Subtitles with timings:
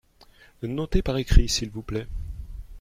[0.63, 2.07] Notez par écrit, s’il vous plait.